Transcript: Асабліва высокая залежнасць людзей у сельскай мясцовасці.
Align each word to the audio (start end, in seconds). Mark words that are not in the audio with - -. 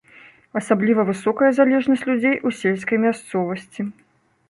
Асабліва 0.61 1.05
высокая 1.09 1.51
залежнасць 1.59 2.07
людзей 2.09 2.35
у 2.47 2.57
сельскай 2.63 2.97
мясцовасці. 3.09 3.81